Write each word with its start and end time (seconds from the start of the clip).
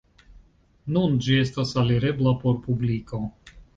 Nun 0.95 1.13
ĝi 1.25 1.37
estas 1.41 1.73
alirebla 1.81 2.33
por 2.43 2.59
publiko. 2.65 3.21